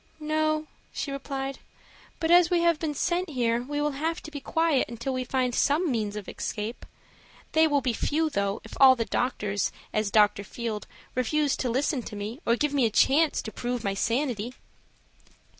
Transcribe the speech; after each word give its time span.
"No," 0.19 0.65
she 0.91 1.11
replied; 1.11 1.59
"but 2.19 2.31
as 2.31 2.49
we 2.49 2.61
have 2.61 2.79
been 2.79 2.95
sent 2.95 3.29
here 3.29 3.61
we 3.61 3.79
will 3.79 3.91
have 3.91 4.19
to 4.23 4.31
be 4.31 4.39
quiet 4.41 4.89
until 4.89 5.13
we 5.13 5.23
find 5.23 5.53
some 5.53 5.91
means 5.91 6.15
of 6.15 6.27
escape. 6.27 6.87
They 7.51 7.67
will 7.67 7.81
be 7.81 7.93
few, 7.93 8.27
though, 8.31 8.61
if 8.63 8.73
all 8.81 8.95
the 8.95 9.05
doctors, 9.05 9.71
as 9.93 10.09
Dr. 10.09 10.43
Field, 10.43 10.87
refuse 11.13 11.55
to 11.57 11.69
listen 11.69 12.01
to 12.01 12.15
me 12.15 12.39
or 12.47 12.55
give 12.55 12.73
me 12.73 12.87
a 12.87 12.89
chance 12.89 13.43
to 13.43 13.51
prove 13.51 13.83
my 13.83 13.93
sanity." 13.93 14.55